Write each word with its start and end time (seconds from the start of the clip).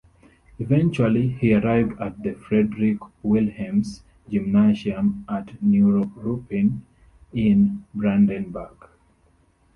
Eventually, 0.57 1.27
he 1.29 1.53
arrived 1.53 2.01
at 2.01 2.23
the 2.23 2.33
Friedrich-Wilhelms-Gymnasium 2.33 5.25
at 5.29 5.53
Neuruppin 5.61 6.81
in 7.35 7.85
Brandenburg. 7.93 8.89